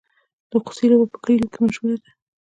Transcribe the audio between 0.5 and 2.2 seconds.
خوسي لوبه په کلیو کې مشهوره ده.